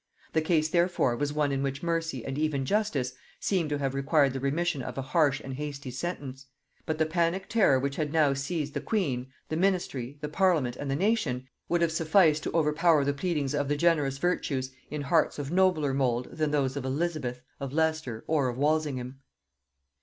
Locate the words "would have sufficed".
11.69-12.41